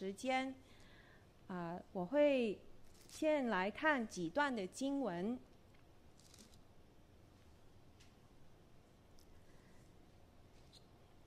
[0.00, 0.54] 时间，
[1.48, 2.58] 啊、我会
[3.06, 5.38] 先来看几段的经文。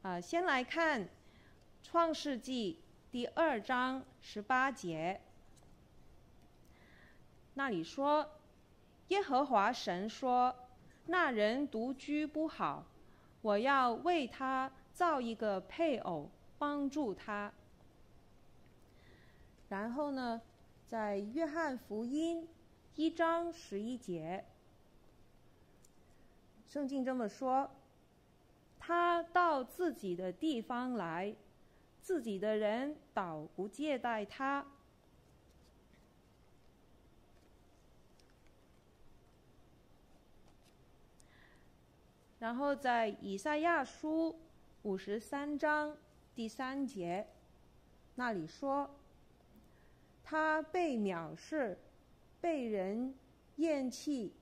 [0.02, 1.06] 啊、先来看
[1.84, 2.80] 《创世纪》
[3.12, 5.22] 第二章十八节，
[7.54, 8.28] 那里说
[9.10, 10.56] ：“耶和华神说，
[11.06, 12.84] 那人独居不好，
[13.44, 17.54] 我要为他造一个配偶，帮助他。”
[19.74, 20.40] 然后呢，
[20.88, 22.44] 在《约翰福音》
[22.96, 24.46] 一章十一节，
[26.68, 27.72] 圣经这么说。
[28.78, 31.36] 他到自己的地方来，
[32.04, 34.64] 自己的人倒不接待他。
[42.38, 44.38] 然后在以赛亚书
[44.84, 45.98] 五十三章
[46.36, 47.26] 第三节
[48.14, 48.92] 那里说
[50.24, 51.78] ：“他被藐视，
[52.40, 53.14] 被人
[53.58, 54.34] 厌弃，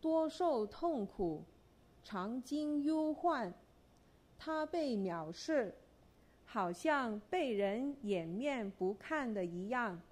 [0.00, 1.44] 多受痛苦，
[2.02, 3.52] 常经忧患。”
[4.44, 5.72] 他被藐视，
[6.46, 10.02] 好像被人掩面不看的一样，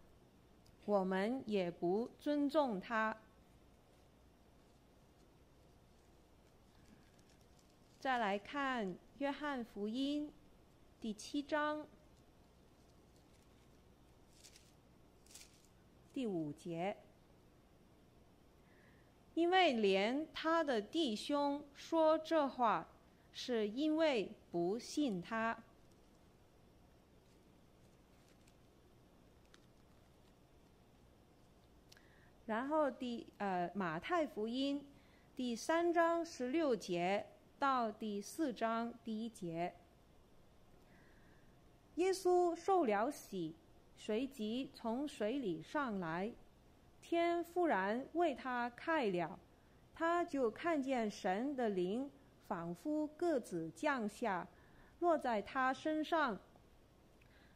[0.84, 3.16] 我们也不尊重他。
[7.98, 8.86] 再来看
[9.18, 10.28] 《约翰福音》
[11.00, 11.84] 第七章
[16.12, 16.96] 第五节，
[19.34, 22.86] 因为连他的弟兄说这话。
[23.32, 25.56] 是因为不信他。
[32.46, 34.84] 然后第呃马太福音
[35.36, 37.24] 第三章十六节
[37.56, 39.72] 到第四章第一节，
[41.94, 43.54] 耶稣受了洗，
[44.02, 46.32] 随即从水里上来，
[47.02, 49.38] 天忽然为他开了，
[49.94, 52.10] 他就看见神的灵。
[52.48, 54.48] 仿佛鸽子降下，
[54.98, 56.36] 落在他身上。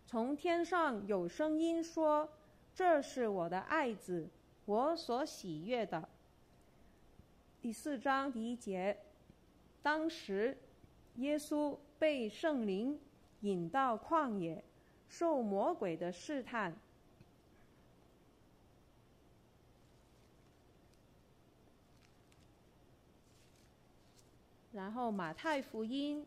[0.07, 2.29] 从天上有声音说
[2.73, 4.29] ：“这是我的爱子，
[4.67, 6.09] 我所喜悦的。”
[7.61, 8.97] 第四章第一节，
[9.83, 10.57] 当时
[11.17, 12.97] 耶稣被圣灵
[13.41, 14.63] 引到旷野，
[15.17, 16.75] 受魔鬼的试探。
[24.73, 26.27] 然后马太福音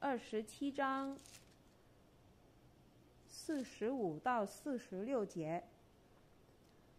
[0.00, 1.16] 二十七章
[3.28, 5.62] 四十五到四十六节，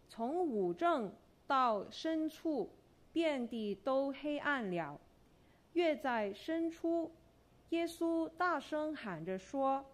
[0.08, 1.12] 从五正
[1.46, 2.70] 到深处，
[3.12, 4.98] 遍地都黑暗了。
[5.74, 7.12] 约在深处，
[7.68, 9.84] 耶稣大声喊着说：“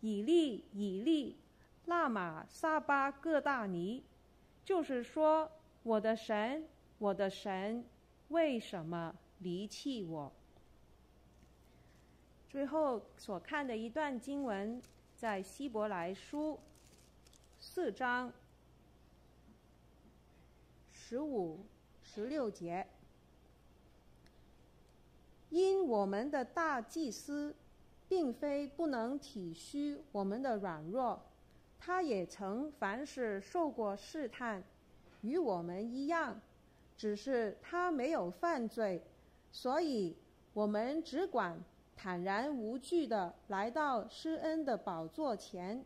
[0.00, 1.36] 以利，以利，
[1.86, 4.04] 辣玛撒巴各大尼。”
[4.64, 5.50] 就是说，
[5.82, 7.84] 我的神，我的神，
[8.28, 10.30] 为什么离弃我？
[12.50, 14.82] 最后所看的一段经文，
[15.16, 16.58] 在希伯来书
[17.58, 18.30] 四章
[20.92, 21.64] 十五、
[22.02, 22.86] 十六节，
[25.48, 27.54] 因我们的大祭司，
[28.08, 31.20] 并非不能体恤我们的软弱，
[31.78, 34.64] 他也曾凡事受过试探，
[35.20, 36.40] 与我们一样，
[36.96, 39.02] 只是他没有犯罪，
[39.52, 40.16] 所以
[40.54, 41.62] 我们只管。
[42.00, 45.84] 坦然无惧地来到施恩的宝座前，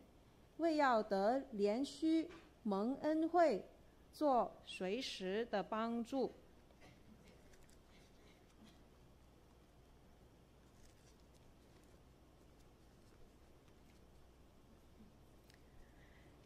[0.57, 2.27] 为要得怜恤、
[2.61, 3.65] 蒙恩惠、
[4.11, 6.31] 做随时的帮助。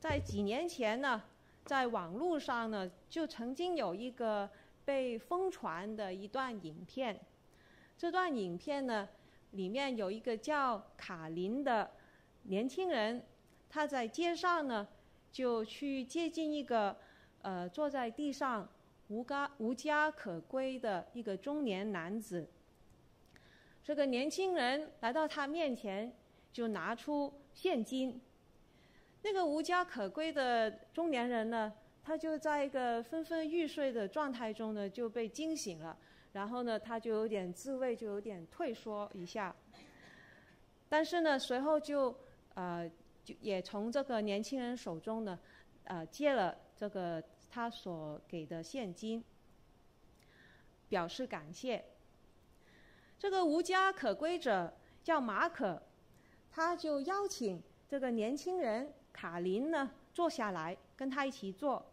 [0.10, 1.22] 在几年前呢，
[1.66, 4.50] 在网络上呢，就曾经有一个
[4.86, 7.20] 被疯传的一段影片。
[7.98, 9.10] 这段影片呢，
[9.52, 11.92] 里面有一个叫卡林的
[12.44, 13.22] 年轻人，
[13.70, 14.88] 他在街上呢，
[15.30, 16.96] 就去接近一个
[17.42, 18.66] 呃坐在地上
[19.10, 22.48] 无家无家可归的一个中年男子。
[23.84, 26.16] 这个年轻人来到他面前，
[26.54, 28.22] 就拿出现金。
[29.30, 35.98] 那个无家可归的中年人呢，他就在一个昏昏欲睡的状态中呢，就被惊醒了。
[36.32, 39.54] 然后呢，他就有点自卫，就有点退缩一下。
[40.88, 42.18] 但是呢，随后就
[42.54, 42.90] 呃，
[43.22, 45.38] 就也从这个年轻人手中呢，
[45.84, 49.22] 呃，接了这个他所给的现金，
[50.88, 51.84] 表示感谢。
[53.20, 54.74] 这个无家可归者
[55.04, 55.84] 叫马可，
[56.50, 61.84] 他就邀请这个年轻人卡林呢坐下来跟他一起坐，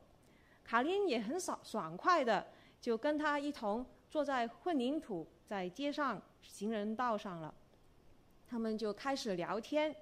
[0.62, 2.46] 卡林也很爽爽快的
[2.82, 7.54] 就跟他一同坐在混凝土在街上行人道上了，
[8.46, 9.96] 他们就开始聊天，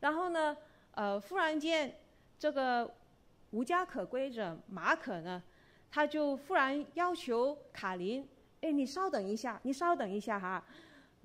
[0.00, 0.56] 然后呢，
[0.92, 1.94] 呃，忽然间
[2.38, 2.90] 这个
[3.50, 5.42] 无家可归者马可呢，
[5.90, 8.26] 他就忽然要求卡林，
[8.62, 10.64] 哎，你稍等一下，你稍等一下哈。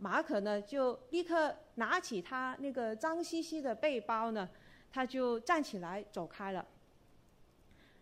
[0.02, 4.48] 马可呢，就立刻拿起他那个脏兮兮的背包呢，
[4.92, 6.66] 他就站起来走开了。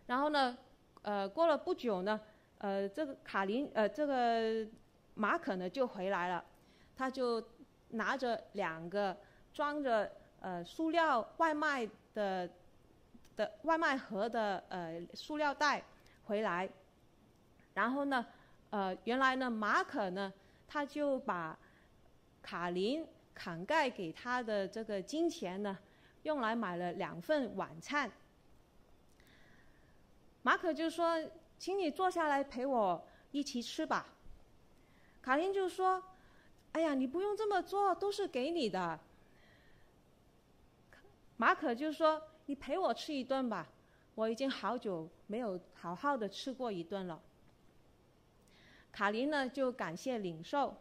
[0.06, 0.56] 然后呢，
[1.02, 2.20] 呃，过了不久呢，
[2.58, 4.66] 呃，这个卡林，呃，这个
[5.14, 6.44] 马可呢就回来了，
[6.96, 7.42] 他就
[7.90, 9.16] 拿着两个
[9.52, 12.48] 装着呃塑料外卖的
[13.36, 15.82] 的外卖盒的呃塑料袋
[16.24, 16.68] 回来。
[17.74, 18.26] 然后呢，
[18.70, 20.32] 呃，原来呢，马可呢，
[20.66, 21.56] 他就把
[22.42, 23.06] 卡林
[23.36, 25.78] 慷慨给他的这个金钱呢，
[26.22, 28.10] 用来买了两份晚餐。
[30.42, 34.14] 马可就说：“请你坐下来陪我一起吃吧。”
[35.20, 36.02] 卡林就说
[36.72, 38.98] ：“哎呀，你不用这么做，都是给你的。”
[41.36, 43.68] 马可就说：“你陪我吃一顿吧，
[44.14, 47.20] 我已经好久没有好好的吃过一顿了。”
[48.90, 50.76] 卡林呢就感谢领受。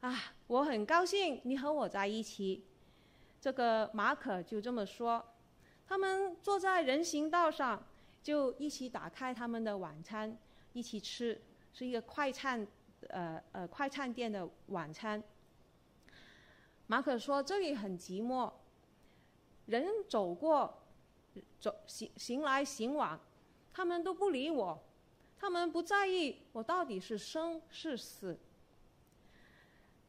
[0.00, 0.16] 啊，
[0.46, 2.64] 我很高兴你和我在一起。
[3.40, 5.24] 这个马可就这么说。
[5.86, 7.82] 他们坐在人行道上，
[8.22, 10.36] 就一起打开他们的晚餐，
[10.72, 11.40] 一起吃，
[11.72, 12.66] 是一个快餐，
[13.08, 15.22] 呃呃，快餐店的晚餐。
[16.86, 18.52] 马可说：“这里很寂寞，
[19.66, 20.82] 人走过，
[21.60, 23.18] 走行行来行往，
[23.72, 24.82] 他们都不理我，
[25.38, 28.38] 他们不在意我到底是生是死。”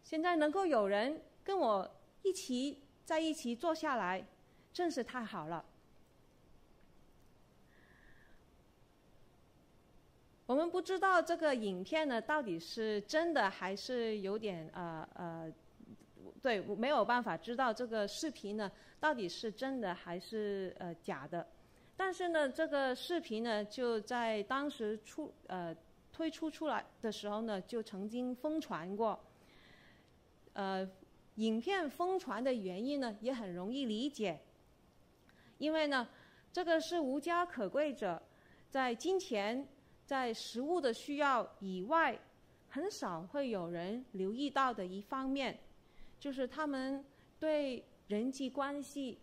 [0.04, 1.90] 现在能够有人跟我
[2.24, 4.24] 一起在一起坐下来，
[4.72, 5.66] 真是太好了。
[10.46, 15.52] 我们不知道这个影片呢到底是真的还是有点呃呃，
[16.40, 21.48] 对，没有办法知道这个视频呢到底是真的还是呃假的。
[21.98, 25.76] 但是呢，这个视频呢就在当时出呃
[26.14, 29.20] 推出出来的时候呢，就曾经疯传过。
[30.54, 30.88] 呃，
[31.40, 34.42] 影片疯传的原因呢，也很容易理解。
[35.58, 36.08] 因为呢，
[36.52, 38.22] 这个是无家可归者
[38.70, 39.66] 在金钱、
[40.06, 42.20] 在食物的需要以外，
[42.68, 45.58] 很少会有人留意到的一方面，
[46.20, 47.06] 就是他们
[47.40, 49.18] 对人际关系、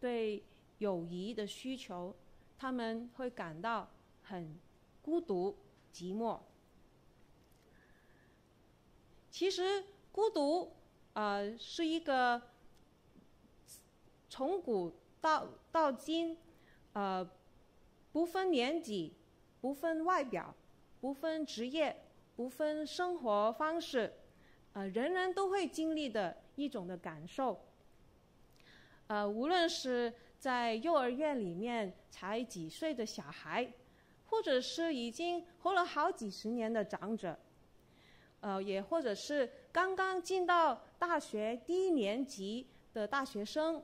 [0.00, 0.42] 对
[0.78, 2.12] 友谊的需求，
[2.58, 3.88] 他们会感到
[4.22, 4.58] 很
[5.00, 5.56] 孤独、
[5.92, 6.40] 寂寞。
[9.30, 9.84] 其实。
[10.12, 10.72] 孤独，
[11.12, 12.40] 呃，是一个
[14.28, 16.36] 从古到到今，
[16.92, 17.28] 呃，
[18.12, 19.14] 不分年纪、
[19.60, 20.54] 不分外表、
[21.00, 22.04] 不分职业、
[22.36, 24.12] 不分生活方式，
[24.72, 27.60] 呃，人人都会经历的一种的感受。
[29.08, 33.72] 呃，无论是在幼儿园里面才几岁的小孩，
[34.26, 37.36] 或者是已经活了好几十年的长者。
[38.40, 43.82] 呃，也或者是刚刚进到大学第一年级的大学生，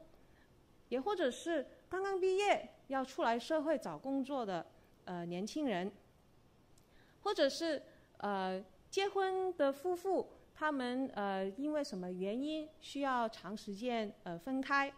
[0.91, 4.67] 也或者是刚刚毕业要出来社会找工作的
[5.07, 5.91] 呃年轻人，
[7.23, 7.83] 或者是
[8.19, 14.93] 呃结婚的夫妇，他们呃因为什么原因需要长时间呃分开，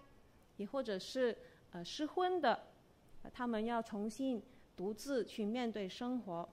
[0.57, 1.39] 也或者是
[1.71, 2.65] 呃失婚的，
[3.33, 4.43] 他们要重新
[4.77, 6.49] 独自去面对生活。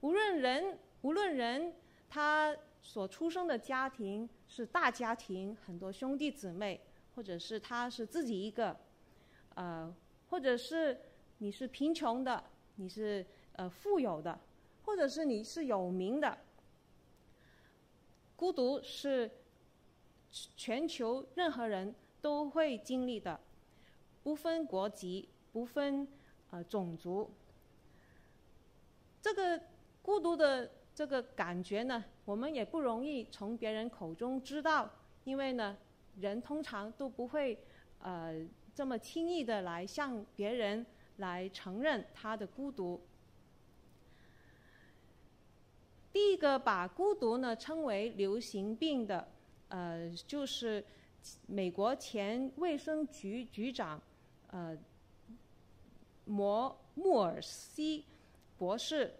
[0.00, 1.74] 无论人，无论人。
[2.06, 6.80] 他所出生的家庭是大家庭，很多兄弟姊妹，
[7.16, 8.76] 或者是他是自己一个，
[9.56, 9.92] 呃，
[10.30, 10.96] 或者是
[11.38, 12.44] 你是贫穷的，
[12.76, 14.38] 你是呃富有的，
[14.84, 16.38] 或者是你是有名的。
[18.36, 19.28] 孤独是
[20.30, 23.40] 全球任何人都会经历的，
[24.22, 26.06] 不分国籍，不分
[26.50, 27.28] 呃种族。
[29.20, 29.60] 这个
[30.00, 30.70] 孤独的。
[30.96, 34.90] 这个感觉呢，我们也不容易从别人口中知道，
[35.24, 35.76] 因为呢，
[36.16, 37.58] 人通常都不会，
[37.98, 38.42] 呃，
[38.74, 40.86] 这么轻易的来向别人
[41.18, 42.98] 来承认他的孤独。
[46.12, 49.28] 第一个把孤独呢称为流行病的，
[49.68, 50.82] 呃，就是
[51.46, 54.00] 美国前卫生局局长，
[54.46, 54.78] 呃，
[56.24, 58.06] 摩穆尔西
[58.56, 59.12] 博士，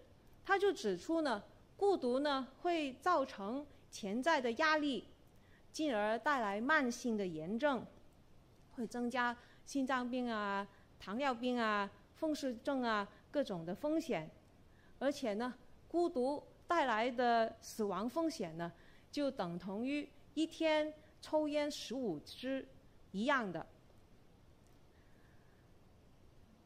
[0.43, 1.43] 他就指出呢。
[1.76, 5.09] 孤独呢，会造成潜在的压力，
[5.73, 7.85] 进而带来慢性的炎症，
[8.73, 10.66] 会增加心脏病啊、
[10.99, 14.31] 糖尿病啊、风湿症啊各种的风险，
[14.99, 15.52] 而且呢，
[15.88, 18.73] 孤独带来的死亡风险呢，
[19.11, 22.66] 就等同于一天抽烟十五支
[23.12, 23.66] 一样的。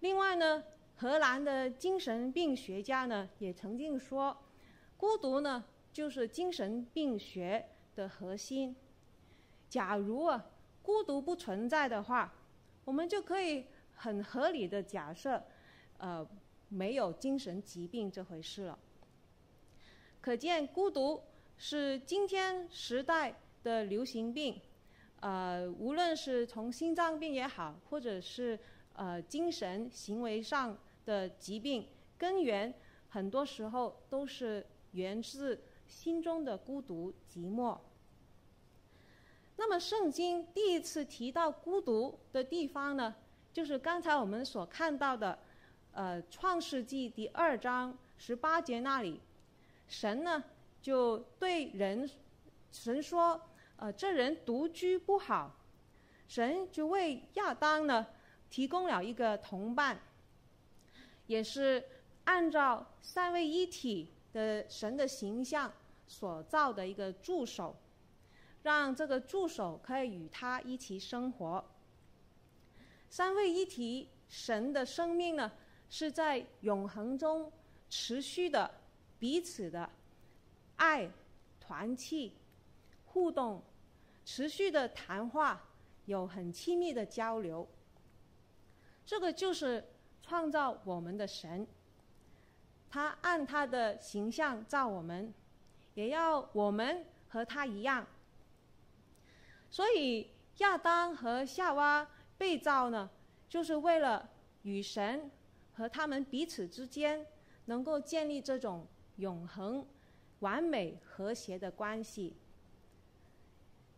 [0.01, 0.63] 另外呢，
[0.97, 4.37] 荷兰的精神病学家呢也曾经说，
[4.99, 8.77] 孤独呢就是精神病学的核心。
[9.71, 10.45] 假如啊
[10.83, 12.35] 孤独不存在的话，
[12.85, 13.65] 我们就可以
[13.95, 15.43] 很合理的假设，
[15.97, 16.29] 呃，
[16.69, 18.79] 没有精神疾病这回事了。
[20.21, 21.23] 可见孤独
[21.57, 24.61] 是今天时代的流行病，
[25.21, 28.59] 呃，无论是从心脏病也好，或者是。
[29.01, 31.87] 呃，精神行为上的疾病
[32.19, 32.75] 根源，
[33.09, 37.79] 很多时候都是源自心中的孤独寂寞。
[39.57, 43.15] 那么，圣经第一次提到孤独的地方呢，
[43.53, 45.39] 就是刚才我们所看到的，
[45.93, 49.21] 呃，《创世纪》第二章十八节那里，
[49.89, 50.45] 神呢
[50.81, 52.09] 就对人，
[52.71, 53.41] 神说
[53.77, 55.55] ：“呃，这人独居不好。”
[56.29, 58.07] 神就为亚当呢。
[58.51, 60.01] 提供了一个同伴，
[61.27, 61.85] 也是
[62.25, 65.73] 按照三位一体的神的形象
[66.07, 67.77] 所造的一个助手，
[68.63, 71.65] 让这个助手可以与他一起生活。
[73.09, 75.51] 三位一体神的生命呢，
[75.89, 77.51] 是在永恒中
[77.89, 78.71] 持续的
[79.19, 79.89] 彼此的
[80.77, 81.11] 爱、
[81.59, 82.35] 团契、
[83.07, 83.63] 互动，
[84.25, 85.69] 持续的谈话，
[86.05, 87.67] 有很亲密的交流。
[89.07, 89.83] 这个就是
[90.23, 91.67] 创造我们的神，
[92.91, 95.33] 他按他的形象造我们，
[95.95, 98.07] 也要我们和他一样。
[99.71, 103.11] 所以亚当和夏娃被造呢，
[103.49, 104.29] 就是为了
[104.63, 105.31] 与神
[105.75, 107.27] 和他们彼此之间
[107.67, 109.87] 能够建立这种永恒、
[110.41, 112.37] 完美、和谐的关系。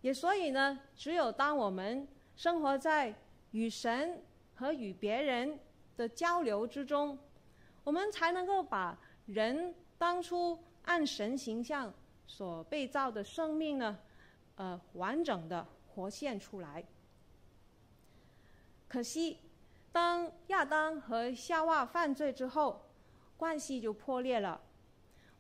[0.01, 3.15] 也所以呢，只有当我们生活在
[3.51, 4.23] 与神。
[4.61, 5.59] 和与别人
[5.97, 7.19] 的交流之中，
[7.85, 11.93] 我们才能够把人当初按神形象
[12.27, 13.99] 所被造的生命呢，
[14.57, 16.85] 呃，完整的活现出来。
[18.89, 19.39] 可惜，
[19.93, 22.91] 当亚当和夏娃犯罪之后，
[23.37, 24.61] 关系就破裂了。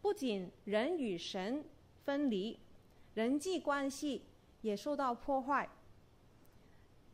[0.01, 1.65] 不仅人与神
[2.05, 2.59] 分离，
[3.15, 4.25] 人际关系
[4.63, 5.69] 也受到破坏。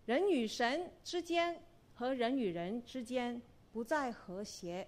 [0.04, 1.62] 人与神之间。
[1.98, 3.40] 和人与人之间
[3.72, 4.86] 不再和谐，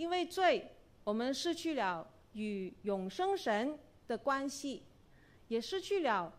[0.00, 0.66] 因为罪，
[1.04, 3.78] 我们失去了与永生神
[4.08, 4.82] 的关系，
[5.48, 6.32] 也失去了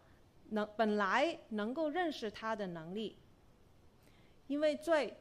[0.49, 3.15] 能本来能够认识他的能力。
[4.47, 5.15] 因为罪，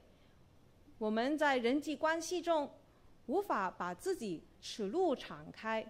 [0.96, 2.72] 我们在人际关系中
[3.26, 5.86] 无法把自己此路敞开，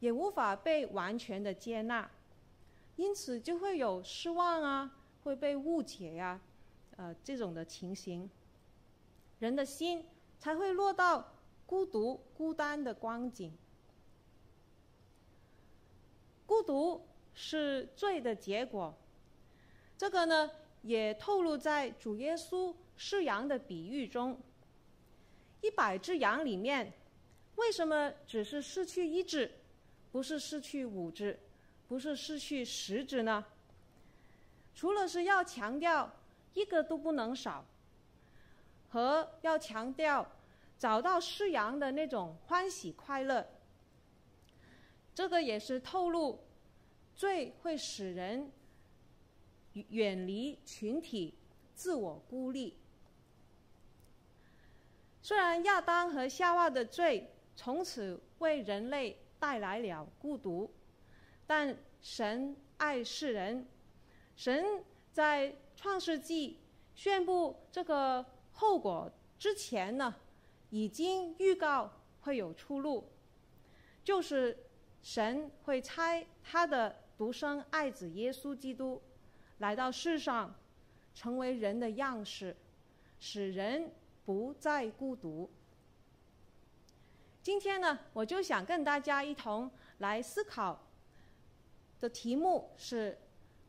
[0.00, 2.10] 也无法被完全的接纳，
[2.96, 4.90] 因此就会有失望啊，
[5.22, 6.40] 会被误解呀、
[6.96, 8.30] 呃，这种的情形，
[9.38, 10.06] 人的心
[10.38, 11.33] 才会落到
[11.66, 13.52] 孤独、孤单的光景。
[16.46, 18.94] 孤独是罪的结果，
[19.96, 20.50] 这个呢，
[20.82, 24.38] 也透露在主耶稣失羊的比喻中。
[25.60, 26.92] 一百只羊里面，
[27.56, 29.50] 为什么只是失去一只，
[30.12, 31.38] 不是失去五只，
[31.88, 33.44] 不是失去十只呢？
[34.74, 36.10] 除了是要强调。
[36.54, 37.64] 一个都不能少，
[38.90, 40.24] 和要强调
[40.84, 43.46] 找到失羊的那种欢喜快乐。
[45.14, 46.44] 这个也是透露
[47.14, 48.52] 罪会使人
[49.72, 51.38] 远离群体，
[51.74, 52.76] 自我孤立。
[55.22, 60.70] 虽然亚当和夏娃的罪从此为人类带来了孤独，
[61.46, 63.66] 但神爱世人，
[64.36, 65.56] 神在。
[65.76, 66.60] 创世纪
[66.94, 70.14] 宣布这个后果之前呢，
[70.74, 71.88] 已经预告
[72.22, 73.04] 会有出路，
[74.02, 74.58] 就是
[75.02, 79.00] 神会差他的独生爱子耶稣基督
[79.58, 80.52] 来到世上，
[81.14, 82.56] 成为人的样式，
[83.20, 83.92] 使人
[84.24, 85.48] 不再孤独。
[87.40, 90.88] 今天呢，我就想跟大家一同来思考
[92.00, 93.16] 的题目是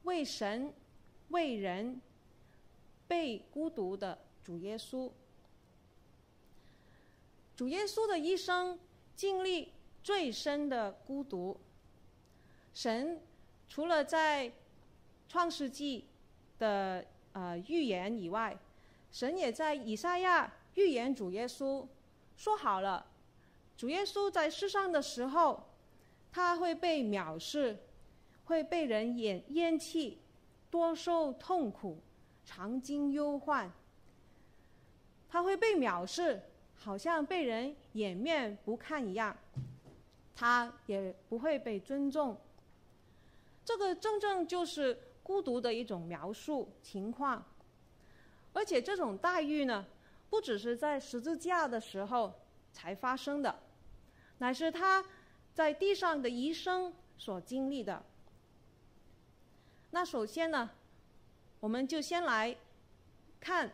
[0.05, 0.74] 为神。
[1.29, 2.00] 为人
[3.07, 5.12] 被孤独的主耶稣，
[7.55, 8.77] 主耶稣的一生
[9.15, 9.71] 经历
[10.03, 11.57] 最深的孤独。
[12.74, 13.21] 神
[13.69, 14.51] 除了在
[15.29, 16.05] 创世纪
[16.59, 18.57] 的呃预言以外，
[19.12, 21.88] 神也在以赛亚预言主耶稣，
[22.35, 23.05] 说好了，
[23.77, 25.63] 主耶稣在世上的时候，
[26.31, 27.77] 他会被藐视，
[28.45, 30.19] 会被人厌厌弃，
[30.69, 32.00] 多受痛苦，
[32.43, 33.71] 常经忧患。
[35.29, 36.41] 他会被藐视，
[36.86, 39.36] 好像被人掩面不看一样，
[40.36, 42.39] 他也不会被尊重。
[43.65, 47.44] 这个真正就是孤独的一种描述情况，
[48.54, 49.84] 而且这种待遇呢，
[50.30, 52.32] 不只是在十字架的时候
[52.72, 53.63] 才发生的，
[54.38, 55.04] 乃是他
[55.56, 58.04] 在地上的一生所经历的。
[59.89, 60.70] 那首先呢，
[61.60, 62.56] 我们就先来
[63.39, 63.74] 看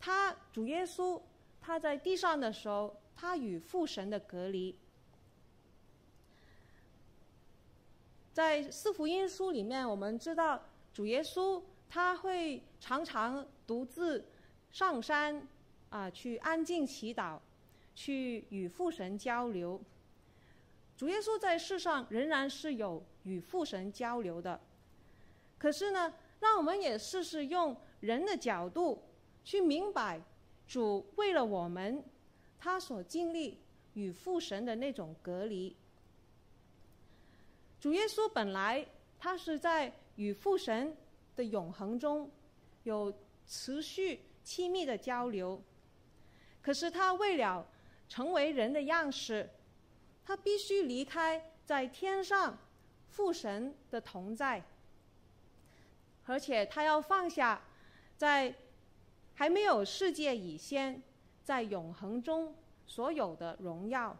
[0.00, 1.20] 他主耶稣
[1.68, 4.74] 他在地上的时候，他与父神的隔离。
[8.32, 10.62] 在四福音书里面，我们知道
[10.94, 14.24] 主耶稣他会常常独自
[14.70, 15.46] 上山
[15.90, 17.38] 啊、去安静祈祷，
[17.94, 19.78] 去与父神交流。
[20.96, 24.58] 主耶稣在世上仍然是有与父神交流的。
[25.58, 29.02] 可是呢，让我们也试试用人的角度
[29.44, 30.22] 去明白
[30.68, 32.04] 主为了我们，
[32.58, 33.58] 他所经历
[33.94, 35.74] 与父神的那种隔离。
[37.80, 38.86] 主耶稣本来
[39.18, 40.94] 他是在与父神
[41.34, 42.30] 的永恒中
[42.82, 43.12] 有
[43.46, 45.60] 持续亲密的交流，
[46.60, 47.66] 可是他为了
[48.08, 49.48] 成为人的样式，
[50.24, 52.58] 他必须离开在天上
[53.08, 54.62] 父神的同在，
[56.26, 57.62] 而且他要放下
[58.16, 58.54] 在
[59.38, 61.00] 还没有世界以先
[61.44, 62.56] 在永恒中
[62.88, 64.16] 所有的荣耀，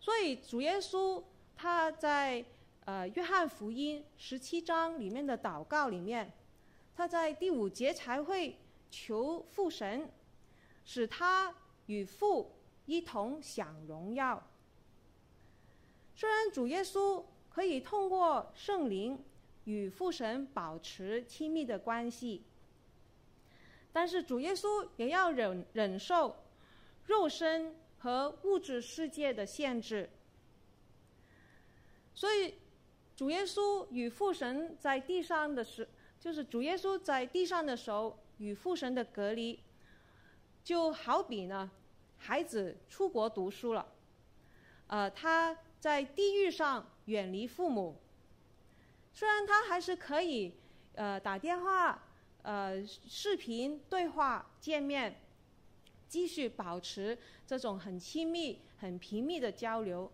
[0.00, 1.22] 所以主耶稣。
[1.58, 2.44] 他在
[2.84, 6.32] 呃约翰福音十七章里面的祷告里面，
[6.94, 8.58] 他在第五节才会
[8.90, 10.10] 求父神，
[10.84, 11.54] 使他
[11.86, 12.52] 与父
[12.84, 14.42] 一同享荣耀。
[16.14, 19.22] 虽然主耶稣可以通过圣灵
[19.64, 22.42] 与父神保持亲密的关系，
[23.96, 26.36] 但是主耶稣也要忍忍受
[27.06, 30.10] 肉身和物质世界的限制。
[32.14, 32.56] 所以，
[33.16, 35.88] 主耶稣与父神在地上的时，
[36.20, 39.60] 就是主耶稣在地上的时候与父神的隔离，
[40.62, 41.70] 就好比呢，
[42.18, 43.94] 孩子出国读书了，
[44.88, 47.96] 呃，他在地狱上远离父母，
[49.14, 50.52] 虽然他还是可以
[50.96, 52.02] 呃打电话、
[52.46, 55.20] 呃视频对话、见面，
[56.06, 60.08] 继续保持这种很亲密、很频密的交流。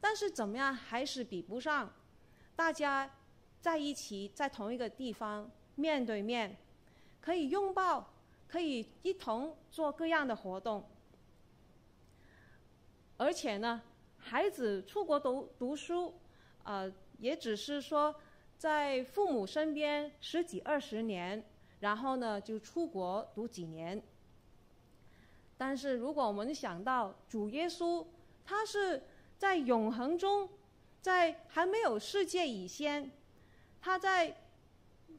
[0.00, 1.94] 但是怎么样还是比不上
[2.56, 3.08] 大家
[3.60, 6.56] 在一起在同一个地方面对面，
[7.20, 8.12] 可以拥抱，
[8.48, 10.84] 可以一同做各样的活动。
[13.16, 13.80] 而且呢，
[14.18, 16.18] 孩子出国读读书，
[16.64, 18.12] 呃，也只是说
[18.64, 21.44] 在父母身边十几二十年，
[21.80, 24.02] 然后呢就出国读几年。
[25.58, 28.06] 但是如果我们想到主耶稣，
[28.46, 29.02] 他是。
[29.36, 30.48] 在永恒中，
[31.02, 33.10] 在还没有世界以前，
[33.80, 34.34] 他在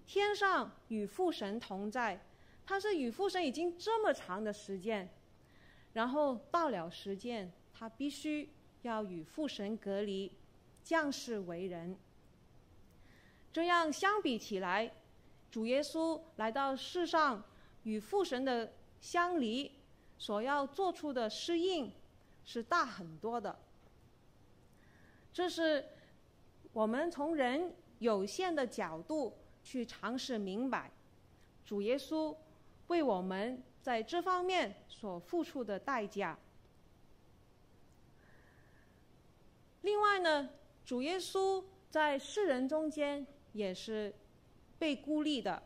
[0.08, 2.26] 天上与父神同在。
[2.66, 5.08] 他是与父神已经这么长的时间，
[5.94, 8.50] 然后到了时间，他必须
[8.82, 10.32] 要与父神隔离，
[10.82, 11.96] 降世为人。
[13.56, 14.92] 这样相比起来，
[15.50, 17.42] 主耶稣来到世上
[17.84, 19.72] 与父神的相离，
[20.18, 21.90] 所要做出的适应
[22.44, 23.58] 是大很多的。
[25.32, 25.88] 这是
[26.74, 30.92] 我们从人有限的角度去尝试明白，
[31.64, 32.36] 主耶稣
[32.88, 36.38] 为我们在这方面所付出的代价。
[39.84, 40.50] 另外呢，
[40.84, 44.14] 主耶稣在世人中间也是
[44.78, 45.64] 被孤立的。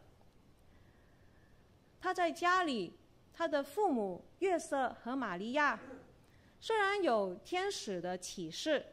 [1.99, 2.93] 他在家里，
[3.33, 5.77] 他的父母约瑟和玛利亚
[6.61, 8.85] 虽然有天使的启示。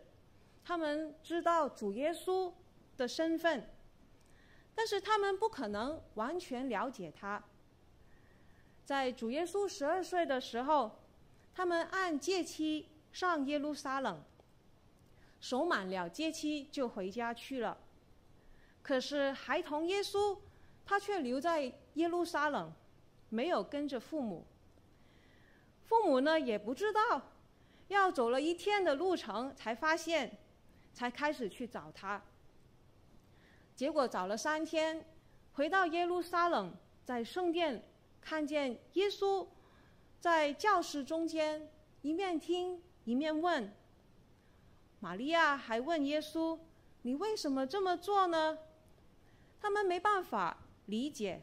[0.64, 2.52] 他们知道主耶稣
[2.96, 3.70] 的身份，
[4.74, 7.40] 但是他们不可能完全了解他。
[8.84, 10.98] 在主耶稣十二岁的时候，
[11.54, 14.20] 他们按节期上耶路撒冷，
[15.40, 17.78] 守满了节期就回家去了。
[18.86, 20.38] 可是孩童耶稣，
[20.84, 22.72] 他却留在耶路撒冷，
[23.30, 24.46] 没有跟着父母。
[25.82, 27.20] 父母呢，也不知道，
[27.88, 30.38] 要走了一天的路程才发现。
[30.96, 32.22] 才开始去找他，
[33.74, 35.04] 结果找了三天，
[35.52, 36.72] 回到耶路撒冷，
[37.04, 37.86] 在圣殿
[38.18, 39.46] 看见耶稣
[40.18, 41.70] 在教室中间
[42.00, 43.70] 一面听一面问。
[44.98, 46.58] 玛利亚还问耶稣
[47.02, 48.56] ：“你为什么这么做呢？”
[49.66, 51.42] 他们没办法理解，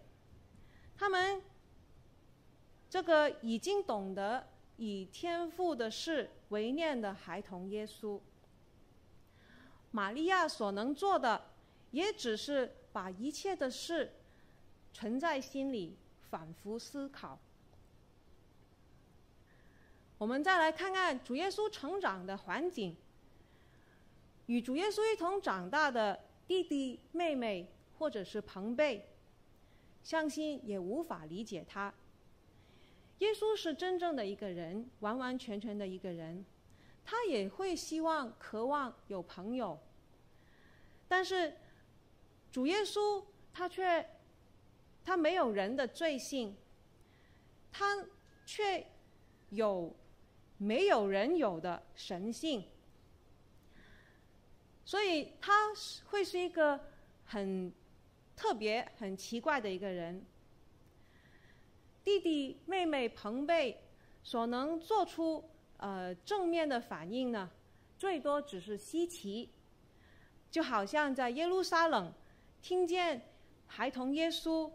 [0.96, 1.42] 他们
[2.90, 8.22] 这个已经懂得以天父的事为念的孩童耶稣，
[9.92, 11.50] 玛利亚所能做的，
[11.92, 14.14] 也只是把一切的事
[14.94, 15.98] 存在心里，
[16.30, 17.38] 反复思考。
[20.18, 22.96] 我们再来看看主耶稣成长的环境，
[24.46, 27.70] 与主耶稣一同长大的弟弟妹妹。
[27.98, 29.08] 或者是朋辈，
[30.04, 31.94] 相信也无法理解他。
[33.20, 36.44] 耶稣是真正的一个人，完完全全的一个人，
[37.06, 39.80] 他也会希望、渴望有朋友。
[41.08, 41.56] 但是
[42.52, 44.06] 主耶稣他却，
[45.06, 46.58] 他没有人的罪性，
[47.72, 48.06] 他
[48.46, 48.86] 却
[49.52, 49.96] 有
[50.58, 52.68] 没有人有的神性，
[54.84, 55.72] 所以他
[56.08, 56.78] 会是一个
[57.26, 57.72] 很。
[58.36, 60.26] 特别很奇怪的一个人，
[62.04, 63.84] 弟弟妹妹朋辈
[64.24, 67.50] 所能做出呃正面的反应呢，
[67.98, 69.50] 最多只是稀奇，
[70.50, 72.12] 就好像在耶路撒冷
[72.62, 73.30] 听见
[73.68, 74.70] 孩童耶稣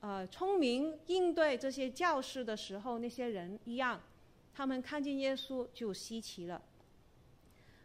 [0.00, 4.00] 呃聪明应对这些教师的时候，那些人一样，
[4.54, 6.62] 他们看见耶稣就稀奇了。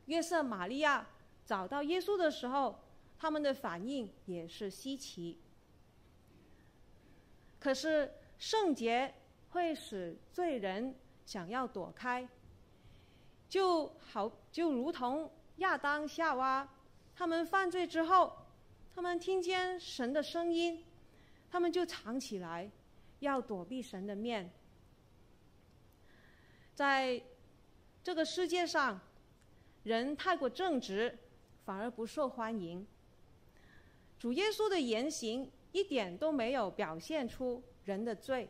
[0.06, 1.08] 约瑟玛利亚
[1.46, 2.80] 找到耶稣的时候。
[3.26, 5.40] 他们的反应也是稀奇，
[7.60, 9.16] 可是圣洁
[9.50, 10.94] 会使罪人
[11.26, 12.30] 想要躲开，
[13.50, 16.70] 就好就如同亚当夏娃，
[17.16, 18.46] 他们犯罪之后，
[18.94, 20.86] 他们听见神的声音，
[21.50, 22.70] 他们就藏起来，
[23.22, 24.54] 要躲避神的面。
[26.76, 27.20] 在
[28.04, 29.02] 这个世界上，
[29.82, 31.18] 人太过正直，
[31.64, 32.86] 反而不受欢迎。
[34.26, 38.50] 主耶稣的言行一点都没有表现出人的罪，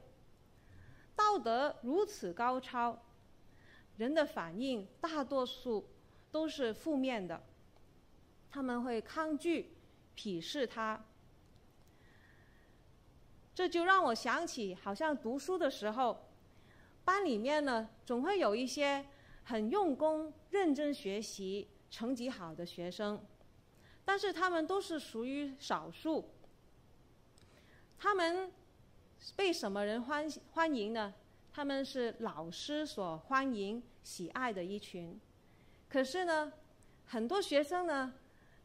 [1.18, 2.98] 道德如此高超，
[3.98, 5.90] 人的反应大多数
[6.32, 7.44] 都是负面的，
[8.50, 9.74] 他们会抗拒、
[10.16, 11.04] 鄙视他。
[13.54, 16.30] 这就让我想起，好像读书的时候，
[17.04, 19.06] 班里面呢总会有一些
[19.44, 23.22] 很用功、认真学习、成绩好的学生。
[24.06, 26.30] 但是他们都是属于少数。
[27.98, 28.52] 他们
[29.36, 31.12] 被什么人欢欢迎呢？
[31.52, 35.20] 他们是老师所欢迎、喜爱的一群。
[35.90, 36.54] 可是呢，
[37.06, 38.14] 很多学生呢，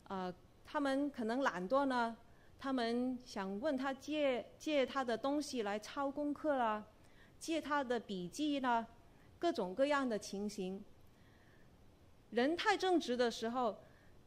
[0.08, 0.32] 呃，
[0.64, 2.14] 他们可能懒惰呢，
[2.58, 6.84] 他们想问他借借他的东西来抄功课啦，
[7.38, 8.86] 借他的笔记啦，
[9.38, 10.84] 各种各样的情形。
[12.30, 13.78] 人太正直的时候，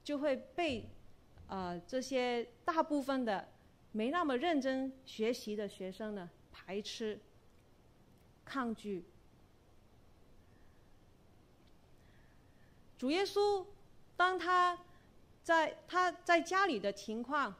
[0.03, 0.89] 就会被。
[1.47, 3.47] 呃，这些大部分的
[3.91, 7.19] 没那么认真学习的学生呢，排斥、
[8.43, 9.05] 抗拒。
[12.97, 13.65] 主耶稣，
[14.15, 14.79] 当他
[15.43, 17.53] 在他在家里的情况，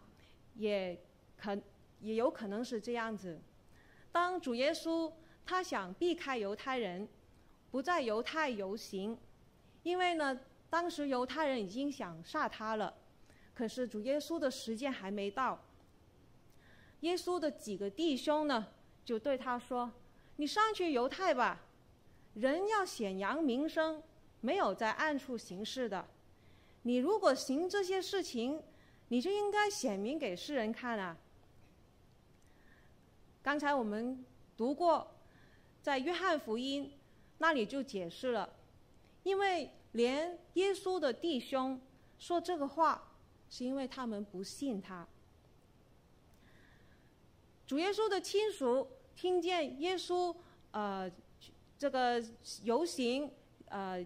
[0.56, 1.00] 也
[1.38, 1.56] 可
[2.00, 3.40] 也有可能是这样子。
[4.12, 5.12] 当主耶稣
[5.46, 7.08] 他想避开犹太人，
[7.70, 9.18] 不在犹太游行，
[9.84, 12.94] 因为呢，当时犹太人已经想杀他了。
[13.56, 15.64] 可是主耶稣的时间还没到，
[17.02, 18.68] 耶稣的几个弟兄呢，
[19.06, 19.92] 就对他说
[20.38, 21.62] ：“你上去犹太吧，
[22.34, 24.02] 人要显扬名声，
[24.42, 26.08] 没有在暗处行事的。
[26.82, 28.64] 你如果行这些事情，
[29.10, 31.16] 你就应该显明给世人看啊。”
[33.44, 34.26] 刚才我们
[34.58, 35.16] 读过，
[35.82, 36.92] 在约翰福音
[37.38, 38.52] 那里就解释了，
[39.22, 41.80] 因为连耶稣的弟兄
[42.18, 43.10] 说这个话。
[43.54, 45.08] 是因为他们不信他。
[47.68, 50.36] 主耶稣的亲属听见耶稣
[50.72, 51.08] 呃
[51.78, 52.20] 这个
[52.64, 53.32] 游行
[53.68, 54.04] 呃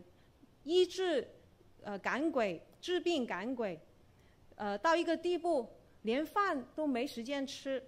[0.65, 1.25] 医治
[1.81, 3.79] 呃赶鬼治病赶鬼
[4.57, 5.69] 呃到一个地步，
[6.01, 7.81] 连饭都没时间吃。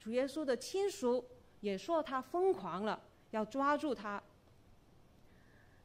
[0.00, 1.24] 主耶稣的亲属
[1.60, 4.20] 也说他疯狂了，要抓住他。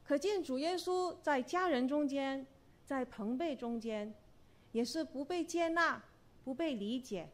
[0.02, 2.44] 可见主耶稣在家人中间，
[2.84, 4.12] 在朋辈中间。
[4.74, 6.02] 也是不被接纳、
[6.42, 7.28] 不被理解。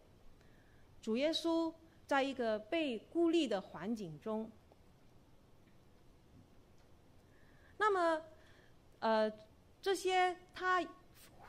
[1.01, 1.73] 主耶稣
[2.07, 4.51] 在一个被孤立的环境中，
[7.79, 8.23] 那么，
[8.99, 9.33] 呃，
[9.81, 10.87] 这些他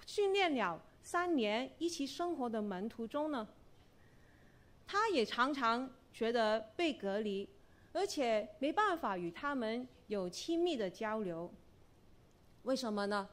[0.05, 3.45] 训练了三年一起生活的门徒中呢，
[4.87, 7.49] 他也常常觉得被隔离，
[7.91, 11.51] 而且没办法与他们有亲密的交流。
[12.63, 13.27] 为什么呢？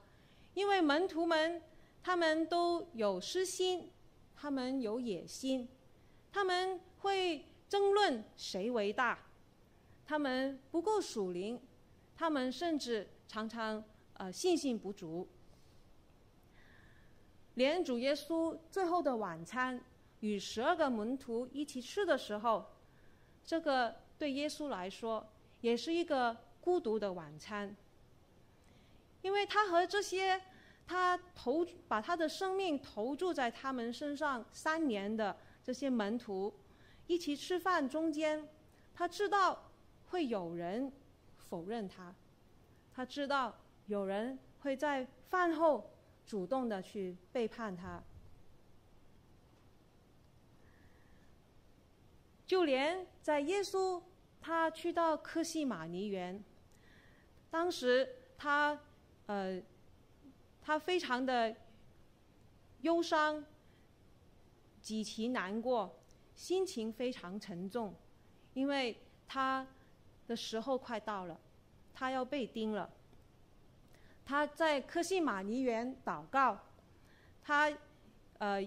[0.55, 1.63] 因为门徒们
[2.03, 3.91] 他们都有私心，
[4.35, 5.69] 他们有野心，
[6.33, 9.19] 他们会争论谁为大，
[10.07, 11.61] 他们不够属灵，
[12.17, 13.85] 他们甚至常常
[14.15, 15.29] 呃信心不足。
[17.55, 19.83] 连主耶稣最后的晚餐，
[20.21, 22.65] 与十二个门徒一起吃的时候，
[23.45, 25.29] 这个对耶稣来说
[25.61, 27.77] 也是一个孤独的晚餐，
[29.23, 30.41] 因为他和这些
[30.89, 36.53] 他投把他的生命投注在他们身上三年的这些门徒
[37.07, 38.49] 一起吃饭中间，
[38.93, 39.71] 他知道
[40.07, 40.91] 会有人
[41.37, 42.13] 否认他，
[42.93, 45.91] 他知道有人会在饭后。
[46.29, 48.03] 主动的去背叛他，
[52.47, 54.03] 就连在耶稣
[54.39, 56.45] 他去到客西马尼园，
[57.49, 58.79] 当时他
[59.25, 59.59] 呃
[60.69, 61.57] 他非常的
[62.83, 63.43] 忧伤，
[64.83, 65.99] 极其难过，
[66.35, 67.95] 心情非常沉重，
[68.53, 69.67] 因为他
[70.27, 71.41] 的时候快到了，
[71.95, 72.91] 他要被钉了。
[74.27, 76.61] 他在科西马尼园祷告，
[77.43, 77.73] 他
[78.37, 78.63] 呃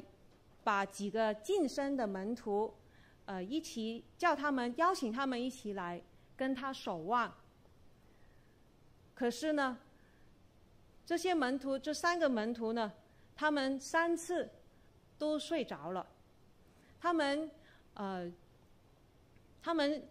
[0.63, 2.73] 把几个近身的门徒
[3.25, 6.01] 呃一起叫他们邀请他们一起来
[6.35, 7.31] 跟他守望。
[9.13, 9.77] 可是呢，
[11.05, 12.91] 这些门徒这三个门徒呢，
[13.35, 14.49] 他们三次
[15.17, 16.07] 都睡着了，
[16.99, 17.49] 他们
[17.93, 18.31] 呃
[19.61, 20.07] 他们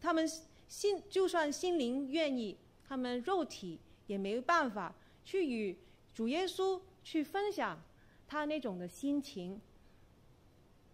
[0.00, 0.28] 他们
[0.68, 2.56] 心就算心灵愿意。
[2.90, 4.92] 他们肉体也没办法
[5.24, 5.78] 去与
[6.12, 7.80] 主耶稣去分享
[8.26, 9.60] 他那种的心情，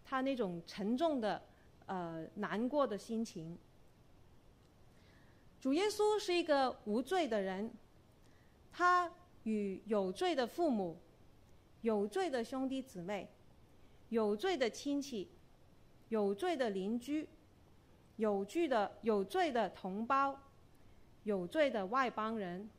[0.05, 1.41] 他那种沉重的
[1.87, 3.57] 呃难过的心情。
[5.59, 7.71] 主耶稣是一个无罪的人，
[8.77, 9.11] 他
[9.45, 10.99] 与有罪的父母、
[11.81, 13.27] 有罪的兄弟姊妹、
[14.09, 15.31] 有罪的亲戚、
[16.09, 17.27] 有罪的邻居、
[18.17, 20.39] 有罪的有罪的同胞。
[21.23, 22.69] 有罪的外邦人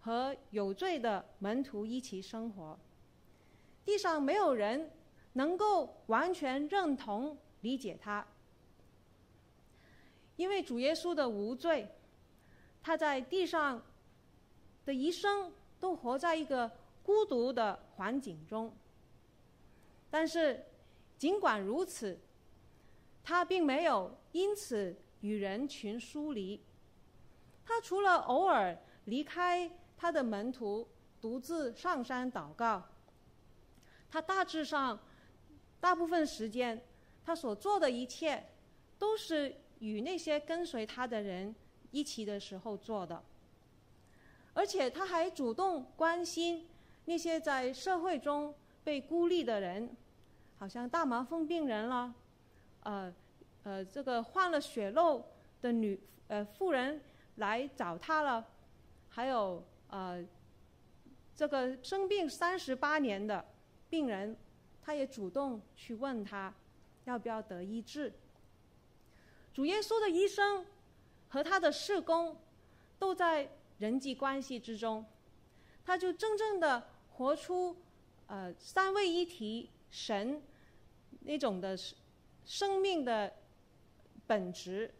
[0.00, 2.78] 和有罪的门徒一起生活，
[3.84, 4.90] 地上没有人
[5.34, 8.26] 能够完全认同理解他，
[10.36, 11.86] 因为主耶稣的无罪，
[12.82, 13.82] 他在地上
[14.88, 16.70] 的一生都活在一个
[17.02, 18.74] 孤独的环境中。
[20.08, 20.64] 但是
[21.18, 22.18] 尽管如此，
[23.22, 26.64] 他并没有因此与人群疏离。
[27.66, 28.74] 他除了偶尔
[29.04, 30.88] 离开他的门徒，
[31.20, 32.82] 独自上山祷告，
[34.10, 34.98] 他大致上
[35.78, 36.82] 大部分时间，
[37.22, 38.42] 他所做的一切
[38.98, 41.54] 都是与那些跟随他的人
[41.90, 43.22] 一起的时候做的，
[44.58, 46.66] 而且他还主动关心
[47.04, 49.96] 那些在社会中被孤立的人，
[50.58, 52.12] 好像大麻风病人了，
[52.82, 53.14] 呃
[53.62, 55.24] 呃，这个患了血漏
[55.62, 57.00] 的女呃妇人。
[57.36, 58.44] 来找他了，
[59.08, 60.26] 还有呃，
[61.36, 63.44] 这个生病三十八年的
[63.88, 64.36] 病人，
[64.82, 66.52] 他也主动去问他，
[67.04, 68.12] 要不要得医治。
[69.54, 70.66] 主耶稣的医生
[71.28, 72.36] 和他的事工，
[72.98, 75.04] 都在人际关系之中，
[75.84, 77.76] 他就真正的活出
[78.26, 80.42] 呃三位一体神
[81.20, 81.76] 那种的
[82.44, 83.32] 生命的
[84.26, 84.94] 本质。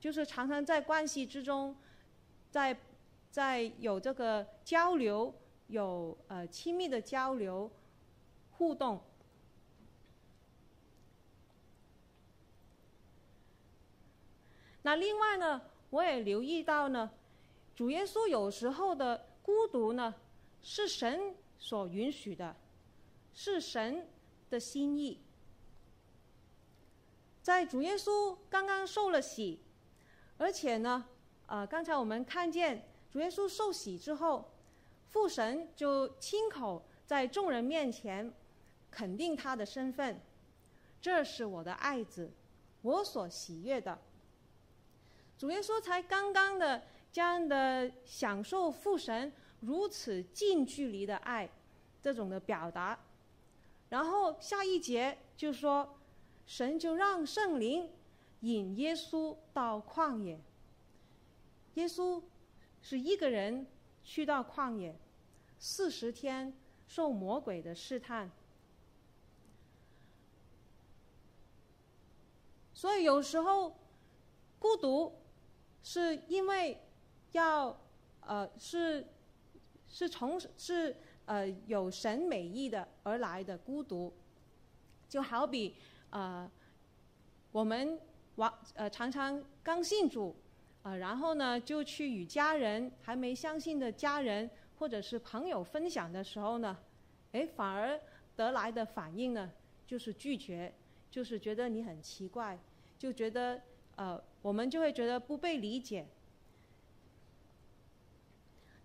[0.00, 1.74] 就是常常在关系之中，
[2.50, 2.78] 在
[3.30, 5.34] 在有这个交流，
[5.68, 7.70] 有呃亲密的交流
[8.50, 9.02] 互动。
[14.84, 17.10] 那另外呢，我也留意到呢，
[17.74, 20.14] 主耶稣有时候的孤独呢，
[20.62, 22.54] 是神所允许的，
[23.32, 24.06] 是神
[24.50, 25.20] 的心意。
[27.42, 29.60] 在主耶稣刚刚受了洗。
[30.36, 31.06] 而且呢，
[31.46, 34.50] 呃，刚才我们看见主耶稣受洗之后，
[35.08, 38.30] 父神就亲口在众人面前
[38.90, 40.20] 肯定他的身份
[41.00, 42.30] ：“这是我的爱子，
[42.82, 43.98] 我所喜悦的。”
[45.44, 49.30] 主耶稣才刚刚的这样的享受父神
[49.60, 51.46] 如此近距离的爱
[52.00, 52.98] 这种的表达
[53.90, 55.98] 然后下一节就说
[56.46, 57.90] 神就让圣灵
[58.40, 60.40] 引耶稣到旷野
[61.74, 62.22] 耶稣
[62.80, 63.66] 是一个人
[64.02, 64.98] 去到旷野
[65.58, 66.54] 四十天
[66.86, 68.30] 受魔鬼的试探。
[72.72, 73.76] 所以有时候
[74.58, 75.12] 孤独
[75.84, 76.76] 是因为
[77.30, 77.78] 要
[78.22, 79.06] 呃是
[79.86, 84.12] 是从是呃有神美意的而来的孤独，
[85.08, 85.76] 就好比
[86.10, 86.50] 呃
[87.52, 88.00] 我们
[88.34, 90.34] 往呃常常刚信主。
[90.84, 96.76] 啊、呃，然后呢，就去与家人还没相信的家人或者是朋友分享的时候呢，
[97.32, 97.98] 哎，反而
[98.36, 99.50] 得来的反应呢，
[99.86, 100.70] 就是拒绝，
[101.10, 102.58] 就是觉得你很奇怪，
[102.98, 103.62] 就觉得
[103.96, 106.06] 呃，我们就会觉得不被理解。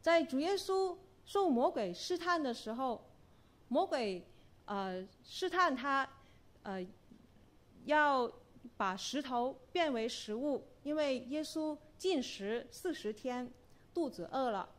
[0.01, 3.11] 在主耶稣受魔鬼试探的时候，
[3.67, 4.25] 魔鬼
[4.63, 6.09] 呃试探他，
[6.63, 6.87] 呃，
[7.83, 8.31] 要
[8.77, 11.77] 把石头变为食物，因为耶稣。
[11.99, 13.51] 禁食四十天，
[13.93, 14.69] 肚子饿了。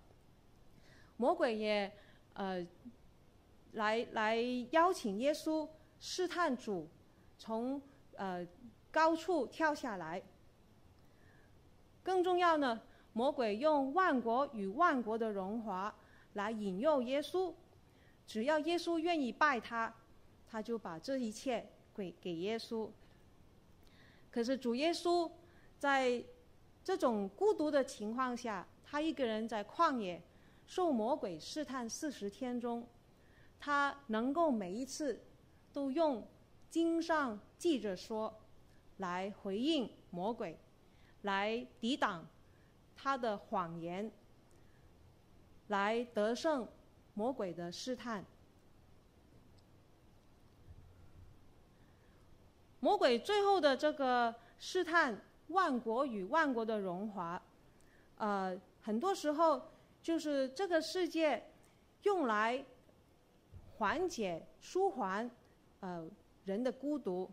[1.18, 1.92] 魔鬼也
[2.32, 2.66] 呃
[3.72, 4.36] 来来
[4.70, 6.88] 邀请耶稣试探主，
[7.36, 7.82] 从
[8.16, 8.48] 呃
[8.90, 10.22] 高处跳下来。
[12.10, 12.80] 更重要呢，
[13.12, 15.94] 魔鬼用万国与万国的荣华
[16.32, 17.54] 来引诱耶稣，
[18.26, 19.94] 只要耶稣愿意拜他，
[20.48, 22.90] 他就把这一切给给耶稣。
[24.28, 25.30] 可是主耶稣
[25.78, 26.24] 在。
[26.82, 30.20] 这种孤独的情况下，他一个人在旷野
[30.66, 32.88] 受魔鬼试探四十天中，
[33.60, 35.22] 他能够每一次
[35.74, 36.26] 都用
[36.70, 38.34] 经上记着说
[38.96, 40.58] 来回应魔鬼，
[41.22, 42.26] 来抵挡
[42.96, 44.10] 他的谎言，
[45.68, 46.68] 来得胜
[47.14, 48.24] 魔鬼的试探。
[52.80, 55.20] 魔鬼最后的这个试探。
[55.50, 57.42] 万国与万国的荣华，
[58.18, 59.60] 呃，很多时候
[60.00, 61.44] 就是这个世界
[62.04, 62.64] 用来
[63.76, 65.28] 缓解、舒缓
[65.80, 66.08] 呃
[66.44, 67.28] 人的孤独。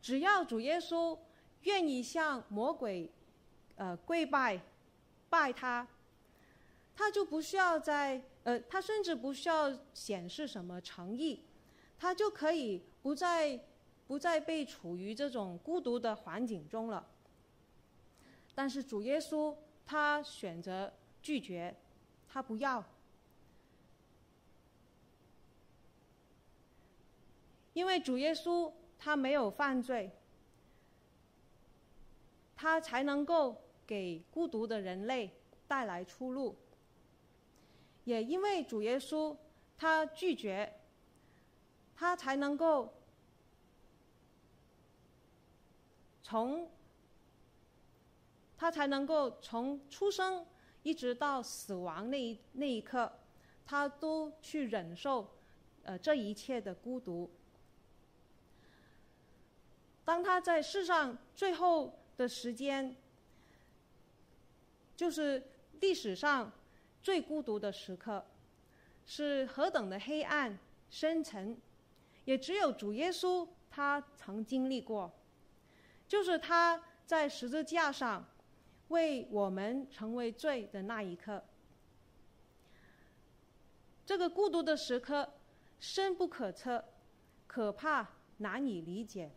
[0.00, 1.18] 只要主耶稣
[1.62, 3.10] 愿意向魔鬼
[3.76, 4.60] 呃跪拜，
[5.28, 5.86] 拜他，
[6.94, 11.42] 他就不需要在呃，他甚至不需要显示什么诚意，
[11.98, 13.60] 他就可以不再。
[14.10, 17.06] 不再被处于这种孤独的环境中了。
[18.56, 19.54] 但是主耶稣
[19.86, 20.92] 他选择
[21.22, 21.72] 拒绝，
[22.28, 22.84] 他不要，
[27.72, 30.10] 因为主耶稣他没有犯罪，
[32.60, 35.34] 他才能够给孤独的人类
[35.66, 36.54] 带来出路。
[38.04, 39.34] 也因为主耶稣
[39.78, 40.70] 他拒绝，
[41.96, 42.92] 他才能够。
[46.22, 46.70] 从
[48.58, 50.46] 他才能够从出生
[50.82, 53.10] 一直到死亡那一那一刻，
[53.64, 55.26] 他都去忍受
[55.82, 57.30] 呃这一切的孤独。
[60.04, 62.96] 当他在世上最后的时间，
[64.96, 65.42] 就是
[65.80, 66.52] 历史上
[67.02, 68.26] 最孤独的时刻，
[69.04, 70.58] 是何等的黑暗
[70.90, 71.58] 深沉，
[72.24, 75.12] 也只有主耶稣他曾经历过。
[76.06, 78.28] 就是他在十字架上
[78.88, 81.44] 为我们成为罪的那一刻，
[84.04, 85.34] 这个孤独的时刻
[85.78, 86.84] 深不可测，
[87.46, 88.06] 可怕
[88.38, 89.30] 难以理解。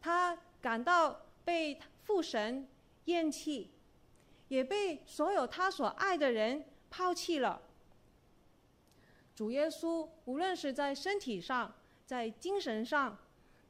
[0.00, 2.66] 他感到被父神
[3.04, 3.70] 厌弃，
[4.48, 7.62] 也被所有他所爱的人抛弃了。
[9.34, 11.74] 主耶稣无论是在身体上，
[12.06, 13.18] 在精神上，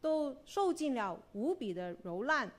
[0.01, 2.51] 都受尽了无比的蹂躏。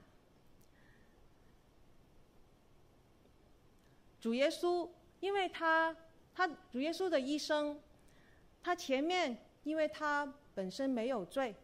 [4.20, 4.90] 主耶稣，
[5.20, 5.96] 因为他
[6.34, 7.80] 他主耶稣的一生，
[8.64, 11.56] 他前面因为他本身没有罪，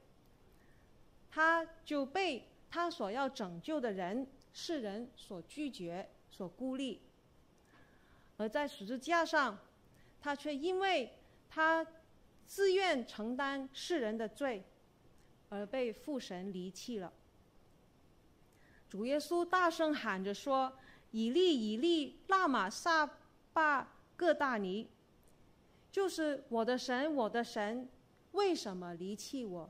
[1.31, 7.01] 他就被他所要拯救的人世人所拒绝、所孤立，
[8.37, 9.59] 而在十字架上，
[10.19, 11.13] 他却因为
[11.47, 11.85] 他
[12.47, 14.63] 自愿承担世人的罪。
[15.53, 17.11] 而被父神离弃了。
[18.89, 20.71] 主耶稣大声喊着说
[21.11, 23.17] ：“以利以利，拉玛撒
[23.51, 24.89] 巴各大尼。”
[25.91, 27.89] 就是我的神，我的神，
[28.31, 29.69] 为什么离弃我？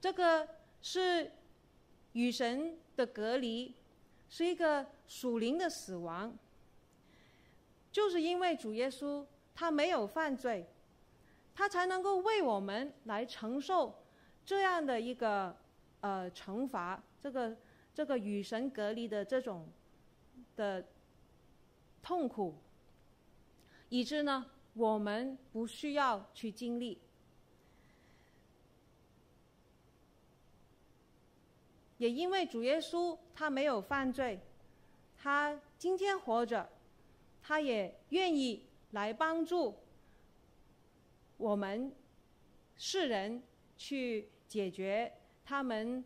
[0.00, 0.48] 这个
[0.80, 1.30] 是
[2.12, 3.74] 与神的隔离，
[4.28, 6.36] 是一个属灵的死亡。
[7.90, 9.24] 就是因为主耶稣
[9.54, 10.66] 他没有犯罪。
[11.54, 13.92] 他才能够为我们来承受
[14.46, 15.56] 这样的一个
[16.02, 17.56] 呃惩罚，这个
[17.92, 19.68] 这个与神隔离的这种
[20.54, 20.84] 的
[22.00, 22.54] 痛苦，
[23.88, 27.00] 以致呢我们不需要去经历。
[31.98, 34.40] 也因为主耶稣他没有犯罪，
[35.16, 36.68] 他今天活着，
[37.42, 39.76] 他也愿意来帮助
[41.36, 41.92] 我们
[42.76, 43.42] 世人
[43.76, 45.12] 去解决
[45.44, 46.04] 他们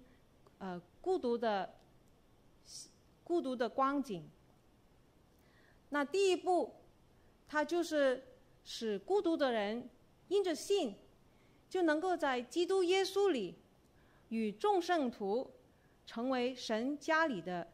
[0.59, 1.75] 呃孤独的
[3.23, 4.29] 孤独的光景。
[5.91, 6.75] 那第一步，
[7.47, 8.25] 他就是
[8.65, 9.91] 使孤独的人
[10.29, 10.95] 因着信，
[11.69, 13.57] 就能够在基督耶稣里
[14.31, 15.51] 与众圣徒
[16.07, 17.67] 成为神家里的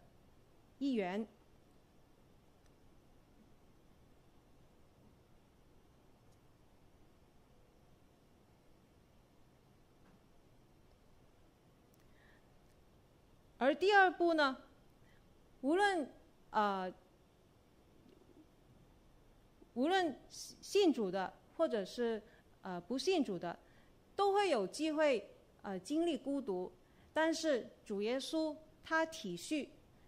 [0.78, 1.26] 一员。
[13.58, 14.56] 而第二步呢，
[15.60, 16.10] 无论
[16.50, 16.92] 呃。
[19.74, 22.20] 无论信主的，或者是
[22.62, 23.56] 呃不信主的，
[24.16, 25.30] 都会有机会
[25.62, 26.72] 呃经历孤独。
[27.20, 29.66] 但是主耶稣他体恤，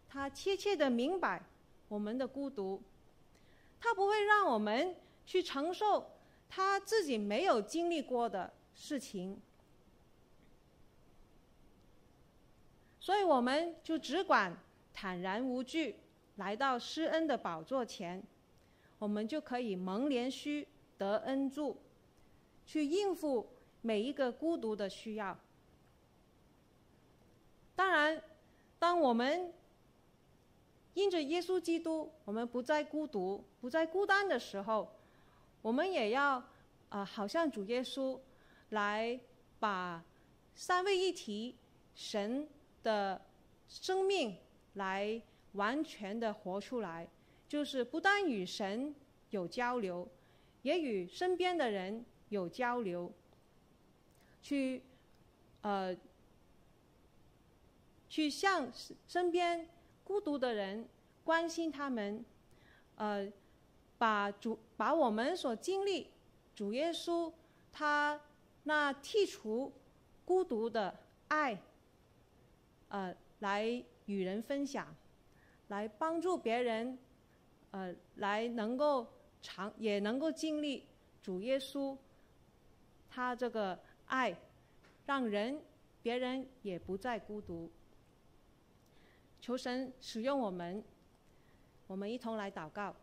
[0.09, 1.43] 他切切的明白
[1.89, 2.81] 我们的孤独，
[3.81, 4.95] 他不会让我们
[5.27, 6.13] 去承受
[6.49, 9.43] 他自己没有经历过的事情。
[13.01, 14.57] 所以我们就只管
[14.95, 15.97] 坦然无惧
[16.37, 18.23] 来到施恩的宝座前。
[19.01, 20.65] 我们就可以蒙怜恤
[20.97, 21.83] 得恩助，
[22.65, 25.37] 去应付每一个孤独的需要。
[27.81, 28.23] 当然，
[28.79, 29.51] 当我们
[30.93, 34.87] 因着耶稣基督，我们不再孤独、不再孤单的时候，
[35.63, 36.45] 我们也要
[36.91, 38.21] 啊、好像主耶稣
[38.69, 39.19] 来
[39.59, 40.05] 把
[40.55, 41.57] 三位一体
[41.95, 42.47] 神
[42.83, 43.19] 的
[43.67, 44.37] 生命
[44.75, 45.23] 来
[45.53, 47.09] 完全的活出来。
[47.49, 48.95] 就是不但与神
[49.31, 50.07] 有交流，
[50.61, 53.11] 也与身边的人有交流，
[54.43, 54.83] 去，
[55.63, 55.97] 呃，
[58.11, 58.71] 去向
[59.09, 59.67] 身边
[60.05, 60.87] 孤独的人
[61.25, 62.23] 关心他们，
[62.97, 63.33] 呃，
[63.97, 66.11] 把主把我们所经历
[66.55, 67.33] 主耶稣
[67.73, 68.21] 他
[68.65, 69.73] 那剔除
[70.27, 70.95] 孤独的
[71.29, 71.63] 爱，
[72.89, 74.95] 呃，来与人分享，
[75.69, 76.99] 来帮助别人。
[77.73, 79.07] 呃，来能够
[79.41, 80.89] 长，也能够经历
[81.23, 81.97] 主耶稣，
[83.09, 84.37] 他这个爱，
[85.07, 85.63] 让人
[86.03, 87.71] 别人也不再孤独。
[89.41, 90.85] 求神使用我们，
[91.87, 92.95] 我们一同来祷告。